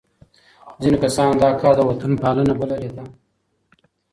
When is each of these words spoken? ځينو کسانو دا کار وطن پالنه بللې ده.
ځينو 0.81 0.97
کسانو 1.03 1.39
دا 1.43 1.49
کار 1.61 1.75
وطن 1.87 2.11
پالنه 2.21 2.53
بللې 2.59 2.89
ده. 2.95 3.03